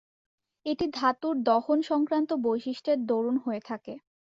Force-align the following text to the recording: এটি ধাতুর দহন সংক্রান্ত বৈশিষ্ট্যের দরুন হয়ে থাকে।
এটি 0.65 0.85
ধাতুর 0.93 1.35
দহন 1.43 1.79
সংক্রান্ত 1.81 2.29
বৈশিষ্ট্যের 2.43 2.97
দরুন 3.05 3.35
হয়ে 3.37 3.61
থাকে। 3.61 3.93